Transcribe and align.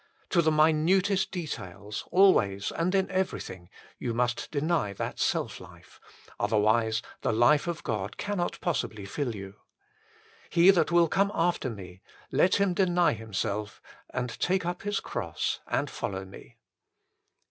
To 0.31 0.41
the 0.41 0.49
minutest 0.51 1.29
details, 1.29 2.05
always 2.09 2.71
and 2.71 2.95
in 2.95 3.07
everything, 3.11 3.69
you 3.99 4.15
must 4.15 4.49
deny 4.49 4.93
that 4.93 5.19
self 5.19 5.59
life; 5.61 5.99
otherwise 6.39 7.03
the 7.21 7.31
life 7.31 7.67
of 7.67 7.83
God 7.83 8.17
cannot 8.17 8.59
possibly 8.61 9.05
fill 9.05 9.35
you. 9.35 9.57
He 10.49 10.71
that 10.71 10.91
will 10.91 11.07
come 11.07 11.31
after 11.35 11.69
Me, 11.69 12.01
let 12.31 12.55
him 12.55 12.73
deny 12.73 13.13
himself, 13.13 13.79
and 14.11 14.39
take 14.39 14.65
up 14.65 14.81
his 14.81 14.99
cross, 15.01 15.59
and 15.67 15.87
follow 15.87 16.25
ME." 16.25 16.57